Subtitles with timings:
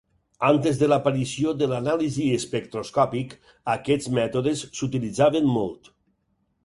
[0.45, 3.35] Antes de l"aparició de l"anàlisi espectroscòpic,
[3.77, 5.93] aquests mètodes s"utilitzaven molt.